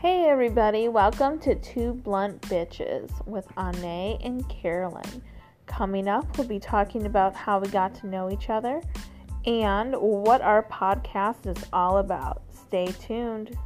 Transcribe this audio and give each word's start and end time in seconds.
Hey 0.00 0.30
everybody, 0.30 0.88
welcome 0.88 1.38
to 1.40 1.54
Two 1.56 1.92
Blunt 1.92 2.40
Bitches 2.40 3.10
with 3.26 3.46
Ane 3.58 4.18
and 4.22 4.48
Carolyn. 4.48 5.22
Coming 5.66 6.08
up, 6.08 6.38
we'll 6.38 6.48
be 6.48 6.58
talking 6.58 7.04
about 7.04 7.36
how 7.36 7.58
we 7.58 7.68
got 7.68 7.94
to 7.96 8.06
know 8.06 8.30
each 8.30 8.48
other 8.48 8.80
and 9.44 9.94
what 9.94 10.40
our 10.40 10.62
podcast 10.62 11.46
is 11.54 11.62
all 11.74 11.98
about. 11.98 12.40
Stay 12.48 12.86
tuned. 12.86 13.58